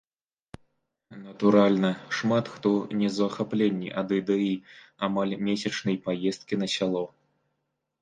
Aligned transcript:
Натуральна, 1.25 1.91
шмат 2.21 2.45
хто 2.55 2.71
не 2.97 3.07
ў 3.11 3.11
захапленні 3.19 3.89
ад 4.05 4.09
ідэі 4.23 4.51
амаль 5.11 5.39
месячнай 5.53 6.05
паездкі 6.11 6.55
на 6.67 6.75
сяло. 6.79 7.03